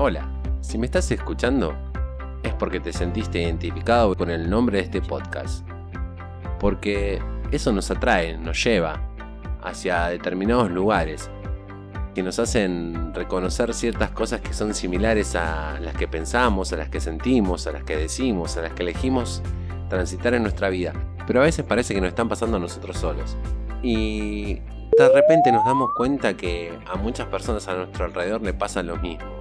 [0.00, 0.28] Hola,
[0.60, 1.74] si me estás escuchando
[2.44, 5.66] es porque te sentiste identificado con el nombre de este podcast.
[6.60, 9.02] Porque eso nos atrae, nos lleva
[9.60, 11.28] hacia determinados lugares
[12.14, 16.90] que nos hacen reconocer ciertas cosas que son similares a las que pensamos, a las
[16.90, 19.42] que sentimos, a las que decimos, a las que elegimos
[19.88, 20.92] transitar en nuestra vida.
[21.26, 23.36] Pero a veces parece que nos están pasando a nosotros solos.
[23.82, 24.60] Y
[24.96, 28.96] de repente nos damos cuenta que a muchas personas a nuestro alrededor le pasa lo
[28.96, 29.37] mismo.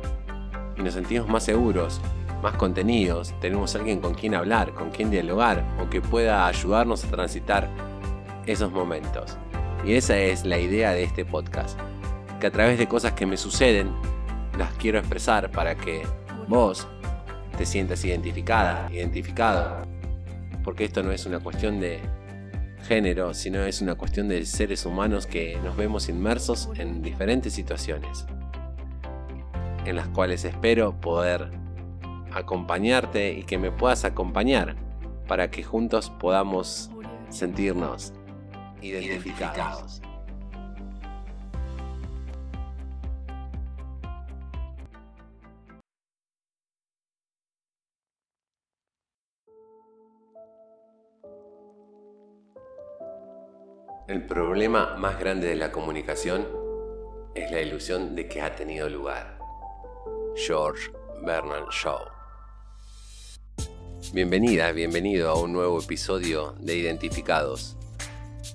[0.77, 1.99] Y nos sentimos más seguros,
[2.41, 7.07] más contenidos, tenemos alguien con quien hablar, con quien dialogar o que pueda ayudarnos a
[7.09, 7.69] transitar
[8.45, 9.37] esos momentos.
[9.85, 11.79] Y esa es la idea de este podcast
[12.39, 13.91] que a través de cosas que me suceden
[14.57, 16.03] las quiero expresar para que
[16.47, 16.87] vos
[17.57, 19.81] te sientas identificada, identificado.
[20.63, 21.99] Porque esto no es una cuestión de
[22.87, 28.25] género, sino es una cuestión de seres humanos que nos vemos inmersos en diferentes situaciones,
[29.87, 31.49] en las cuales espero poder
[32.33, 34.75] acompañarte y que me puedas acompañar
[35.29, 36.91] para que juntos podamos
[37.29, 38.13] sentirnos
[38.81, 40.01] identificados.
[54.09, 56.45] El problema más grande de la comunicación
[57.35, 59.36] es la ilusión de que ha tenido lugar.
[60.37, 60.91] George
[61.25, 61.99] Bernard Shaw.
[64.13, 67.75] Bienvenida, bienvenido a un nuevo episodio de Identificados.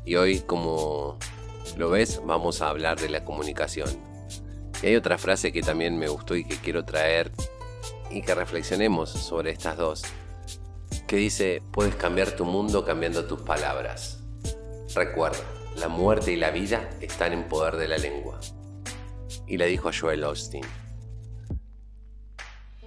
[0.04, 1.18] Y hoy, como
[1.76, 3.88] lo ves, vamos a hablar de la comunicación.
[4.80, 7.32] Y hay otra frase que también me gustó y que quiero traer
[8.10, 10.02] y que reflexionemos sobre estas dos,
[11.08, 14.20] que dice, puedes cambiar tu mundo cambiando tus palabras.
[14.94, 15.42] Recuerda,
[15.76, 18.38] la muerte y la vida están en poder de la lengua.
[19.48, 20.64] Y la dijo Joel Austin.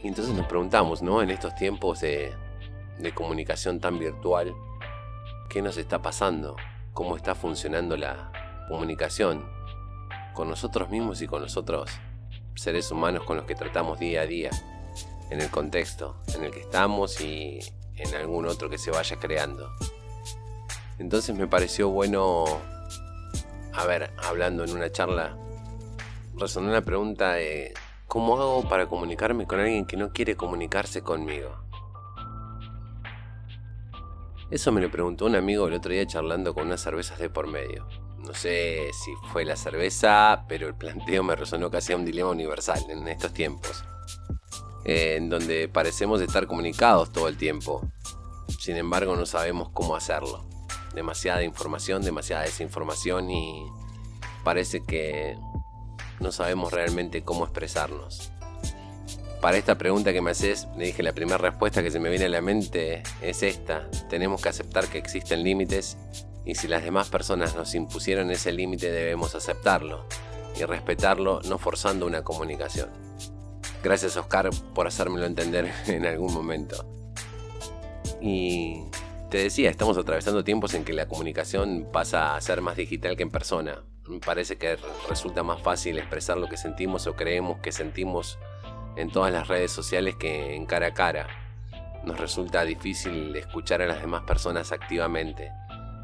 [0.05, 1.23] Y entonces nos preguntamos, ¿no?
[1.23, 2.31] En estos tiempos de,
[3.15, 4.53] comunicación tan virtual,
[5.49, 6.55] ¿qué nos está pasando?
[6.93, 8.31] ¿Cómo está funcionando la
[8.69, 9.49] comunicación
[10.35, 11.89] con nosotros mismos y con los otros
[12.53, 14.51] seres humanos con los que tratamos día a día?
[15.31, 17.57] En el contexto en el que estamos y
[17.95, 19.71] en algún otro que se vaya creando.
[20.99, 22.45] Entonces me pareció bueno,
[23.73, 25.35] a ver, hablando en una charla,
[26.37, 27.73] resonó la pregunta de
[28.07, 31.55] ¿cómo hago para comunicarme con alguien que no quiere comunicarse conmigo?
[34.51, 37.47] Eso me lo preguntó un amigo el otro día charlando con unas cervezas de por
[37.47, 37.87] medio.
[38.19, 42.29] No sé si fue la cerveza, pero el planteo me resonó casi a un dilema
[42.29, 43.83] universal en estos tiempos.
[44.87, 47.81] en donde parecemos estar comunicados todo el tiempo.
[48.59, 50.45] Sin embargo, no sabemos cómo hacerlo
[50.95, 53.67] demasiada información, demasiada desinformación y
[54.43, 55.37] parece que
[56.19, 58.31] no sabemos realmente cómo expresarnos.
[59.41, 62.25] Para esta pregunta que me haces, le dije la primera respuesta que se me viene
[62.25, 63.87] a la mente es esta.
[64.09, 65.97] Tenemos que aceptar que existen límites
[66.45, 70.05] y si las demás personas nos impusieron ese límite debemos aceptarlo
[70.59, 72.89] y respetarlo no forzando una comunicación.
[73.83, 76.85] Gracias Oscar por hacérmelo entender en algún momento.
[78.21, 78.81] Y
[79.29, 83.23] te decía, estamos atravesando tiempos en que la comunicación pasa a ser más digital que
[83.23, 83.83] en persona.
[84.07, 84.77] Me parece que
[85.09, 88.37] resulta más fácil expresar lo que sentimos o creemos que sentimos
[88.95, 91.27] en todas las redes sociales que en cara a cara.
[92.03, 95.51] Nos resulta difícil escuchar a las demás personas activamente.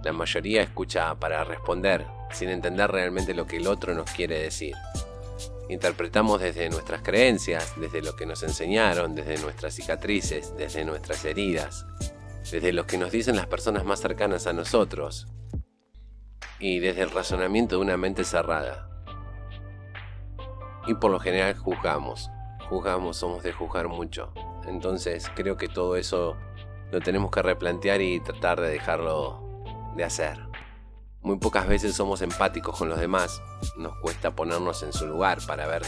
[0.03, 4.75] La mayoría escucha para responder, sin entender realmente lo que el otro nos quiere decir.
[5.69, 11.85] Interpretamos desde nuestras creencias, desde lo que nos enseñaron, desde nuestras cicatrices, desde nuestras heridas
[12.51, 15.27] desde lo que nos dicen las personas más cercanas a nosotros
[16.61, 18.87] y desde el razonamiento de una mente cerrada.
[20.87, 22.29] Y por lo general juzgamos,
[22.69, 24.31] juzgamos, somos de juzgar mucho.
[24.67, 26.37] Entonces creo que todo eso
[26.91, 29.41] lo tenemos que replantear y tratar de dejarlo
[29.95, 30.37] de hacer.
[31.21, 33.41] Muy pocas veces somos empáticos con los demás,
[33.77, 35.83] nos cuesta ponernos en su lugar para ver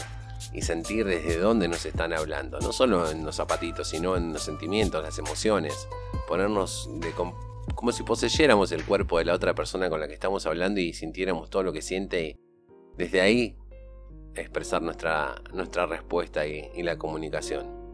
[0.52, 4.42] y sentir desde dónde nos están hablando, no solo en los zapatitos, sino en los
[4.42, 5.88] sentimientos, las emociones,
[6.28, 7.12] ponernos de
[7.74, 10.92] como si poseyéramos el cuerpo de la otra persona con la que estamos hablando y
[10.92, 12.40] sintiéramos todo lo que siente y
[12.96, 13.56] desde ahí
[14.34, 17.84] expresar nuestra, nuestra respuesta y, y la comunicación.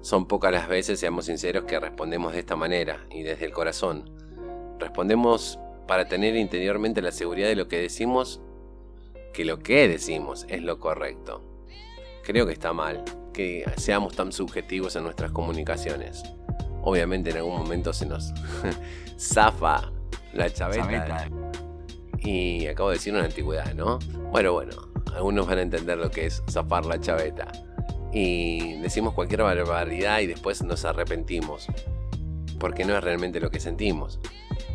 [0.00, 4.10] Son pocas las veces, seamos sinceros, que respondemos de esta manera y desde el corazón.
[4.78, 5.58] Respondemos
[5.88, 8.40] para tener interiormente la seguridad de lo que decimos,
[9.32, 11.42] que lo que decimos es lo correcto.
[12.22, 16.24] Creo que está mal que seamos tan subjetivos en nuestras comunicaciones
[16.86, 18.32] obviamente en algún momento se nos
[19.18, 19.90] zafa
[20.32, 21.28] la chaveta.
[22.20, 23.98] Y acabo de decir una antigüedad, ¿no?
[24.30, 24.74] Bueno, bueno,
[25.14, 27.48] algunos van a entender lo que es zafar la chaveta.
[28.12, 31.66] y decimos cualquier barbaridad y después nos arrepentimos,
[32.58, 34.20] porque no es realmente lo que sentimos.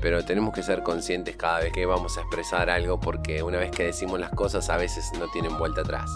[0.01, 3.71] Pero tenemos que ser conscientes cada vez que vamos a expresar algo porque una vez
[3.71, 6.09] que decimos las cosas a veces no tienen vuelta atrás.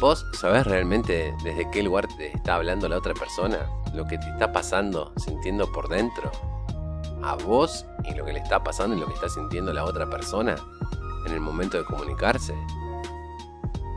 [0.00, 3.68] ¿Vos sabés realmente desde qué lugar te está hablando la otra persona?
[3.92, 6.30] Lo que te está pasando, sintiendo por dentro.
[7.20, 10.08] A vos y lo que le está pasando y lo que está sintiendo la otra
[10.08, 10.54] persona
[11.26, 12.54] en el momento de comunicarse.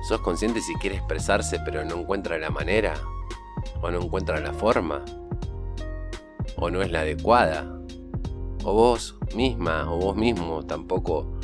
[0.08, 2.96] ¿Sos consciente si quiere expresarse pero no encuentra la manera?
[3.84, 5.06] ¿O no encuentra la forma?
[6.56, 7.80] ¿O no es la adecuada?
[8.64, 11.38] ¿O vos misma o vos mismo tampoco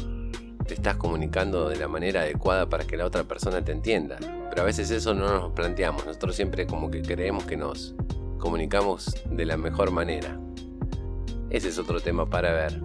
[0.65, 4.18] te estás comunicando de la manera adecuada para que la otra persona te entienda?
[4.57, 7.94] Pero a veces eso no nos planteamos, nosotros siempre como que creemos que nos
[8.39, 10.39] comunicamos de la mejor manera.
[11.51, 12.81] Ese es otro tema para ver.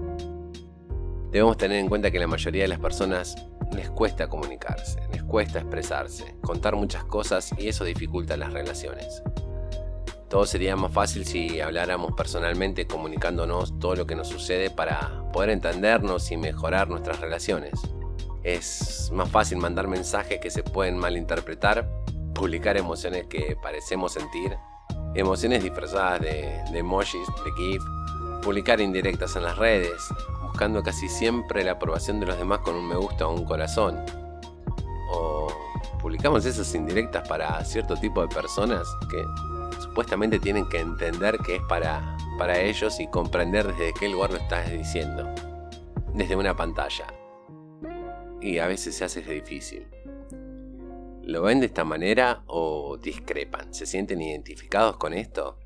[1.31, 3.37] Debemos tener en cuenta que la mayoría de las personas
[3.75, 9.23] les cuesta comunicarse, les cuesta expresarse, contar muchas cosas y eso dificulta las relaciones.
[10.29, 15.49] Todo sería más fácil si habláramos personalmente comunicándonos todo lo que nos sucede para poder
[15.49, 17.81] entendernos y mejorar nuestras relaciones.
[18.45, 21.89] Es más fácil mandar mensajes que se pueden malinterpretar,
[22.35, 24.57] publicar emociones que parecemos sentir,
[25.15, 27.83] emociones disfrazadas de, emojis, de GIF,
[28.43, 30.03] publicar indirectas en las redes,
[30.43, 34.05] buscando casi siempre la aprobación de los demás con un me gusta o un corazón.
[35.11, 35.47] O
[36.01, 39.25] publicamos esas indirectas para cierto tipo de personas que
[39.81, 44.39] supuestamente tienen que entender que es para, para ellos y comprender desde qué lugar lo
[44.39, 45.33] estás diciendo.
[46.13, 47.07] Desde una pantalla.
[48.43, 49.87] Y a veces se hace difícil.
[51.23, 53.73] ¿Lo ven de esta manera o discrepan?
[53.73, 55.61] ¿Se sienten identificados con esto?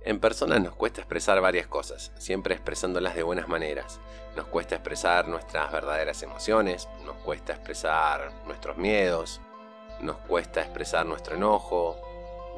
[0.00, 4.00] En persona nos cuesta expresar varias cosas, siempre expresándolas de buenas maneras.
[4.34, 9.42] Nos cuesta expresar nuestras verdaderas emociones, nos cuesta expresar nuestros miedos,
[10.00, 12.00] nos cuesta expresar nuestro enojo,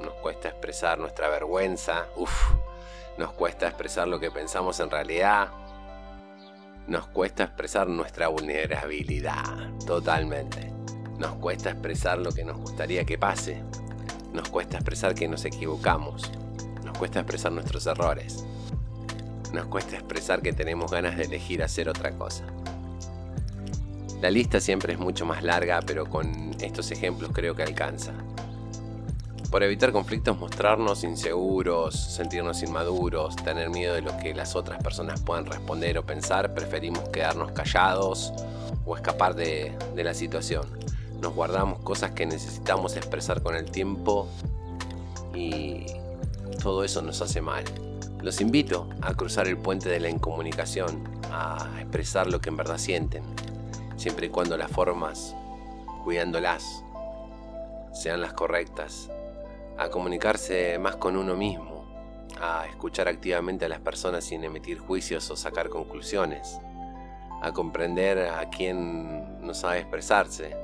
[0.01, 2.53] nos cuesta expresar nuestra vergüenza, uff,
[3.19, 5.49] nos cuesta expresar lo que pensamos en realidad,
[6.87, 10.73] nos cuesta expresar nuestra vulnerabilidad, totalmente.
[11.19, 13.63] Nos cuesta expresar lo que nos gustaría que pase,
[14.33, 16.31] nos cuesta expresar que nos equivocamos,
[17.01, 18.45] cuesta expresar nuestros errores.
[19.55, 22.45] Nos cuesta expresar que tenemos ganas de elegir hacer otra cosa.
[24.21, 28.13] La lista siempre es mucho más larga, pero con estos ejemplos creo que alcanza.
[29.51, 35.21] Por evitar conflictos, mostrarnos inseguros, sentirnos inmaduros, tener miedo de lo que las otras personas
[35.23, 38.33] puedan responder o pensar, preferimos quedarnos callados
[38.87, 40.67] o escapar de, de la situación.
[41.21, 44.29] Nos guardamos cosas que necesitamos expresar con el tiempo
[45.35, 45.85] y
[46.63, 47.65] todo eso nos hace mal.
[48.23, 52.79] Los invito a cruzar el puente de la incomunicación, a expresar lo que en verdad
[52.79, 53.25] sienten,
[53.97, 55.35] siempre y cuando las formas,
[56.05, 56.85] cuidándolas,
[57.93, 59.11] sean las correctas,
[59.81, 61.87] a comunicarse más con uno mismo,
[62.39, 66.61] a escuchar activamente a las personas sin emitir juicios o sacar conclusiones,
[67.41, 70.55] a comprender a quien no sabe expresarse,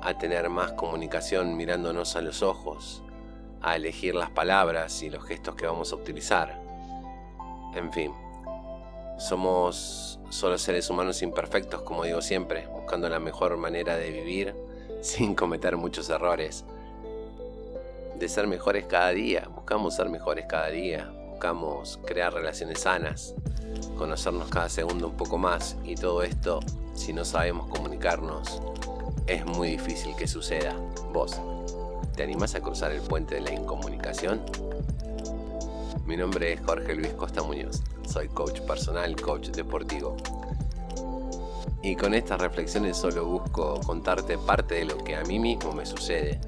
[0.00, 3.02] a tener más comunicación mirándonos a los ojos,
[3.62, 6.62] a elegir las palabras y los gestos que vamos a utilizar.
[7.74, 8.12] En fin,
[9.18, 14.54] somos solo seres humanos imperfectos, como digo siempre, buscando la mejor manera de vivir
[15.00, 16.64] sin cometer muchos errores.
[18.18, 23.34] De ser mejores cada día, buscamos ser mejores cada día, buscamos crear relaciones sanas,
[23.98, 26.60] conocernos cada segundo un poco más y todo esto,
[26.94, 28.62] si no sabemos comunicarnos,
[29.26, 30.74] es muy difícil que suceda.
[31.12, 31.38] Vos,
[32.16, 34.40] ¿Te animás a cruzar el puente de la incomunicación?
[36.06, 37.82] Mi nombre es Jorge Luis Costa Muñoz.
[38.08, 40.16] Soy coach personal, coach deportivo.
[41.82, 45.84] Y con estas reflexiones solo busco contarte parte de lo que a mí mismo me
[45.84, 46.40] sucede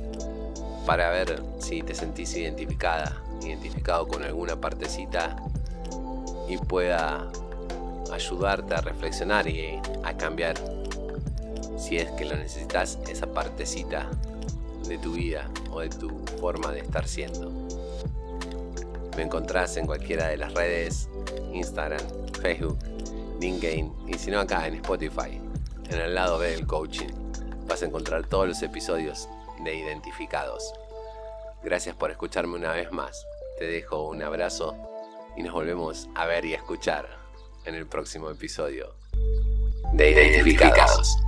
[0.88, 5.36] para ver si te sentís identificada, identificado con alguna partecita
[6.48, 7.30] y pueda
[8.10, 10.56] ayudarte a reflexionar y a cambiar
[11.76, 14.08] si es que lo necesitas esa partecita
[14.88, 16.08] de tu vida o de tu
[16.40, 17.52] forma de estar siendo.
[19.14, 21.10] Me encontrás en cualquiera de las redes,
[21.52, 22.00] Instagram,
[22.40, 22.78] Facebook,
[23.38, 25.38] LinkedIn y si no acá en Spotify,
[25.90, 27.10] en el lado B del coaching,
[27.66, 29.28] vas a encontrar todos los episodios
[29.68, 30.72] de Identificados.
[31.62, 33.26] Gracias por escucharme una vez más.
[33.58, 34.74] Te dejo un abrazo
[35.36, 37.06] y nos volvemos a ver y a escuchar
[37.66, 38.94] en el próximo episodio
[39.92, 41.18] de Identificados.